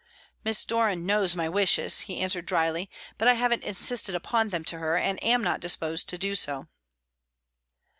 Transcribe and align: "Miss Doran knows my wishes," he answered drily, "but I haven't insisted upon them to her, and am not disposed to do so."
"Miss 0.43 0.65
Doran 0.65 1.05
knows 1.05 1.35
my 1.35 1.47
wishes," 1.47 1.99
he 2.09 2.19
answered 2.21 2.47
drily, 2.47 2.89
"but 3.19 3.27
I 3.27 3.33
haven't 3.33 3.61
insisted 3.63 4.15
upon 4.15 4.49
them 4.49 4.63
to 4.63 4.79
her, 4.79 4.97
and 4.97 5.23
am 5.23 5.43
not 5.43 5.59
disposed 5.59 6.09
to 6.09 6.17
do 6.17 6.33
so." 6.33 6.65